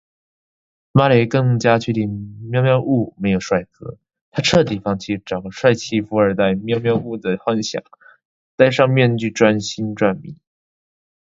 [0.93, 2.09] 猫雷更加确定
[2.49, 3.99] 喵喵露没有帅哥，
[4.31, 7.83] 她彻底放弃找个帅气富二代喵喵露的幻想，
[8.55, 10.37] 戴上面具专心赚米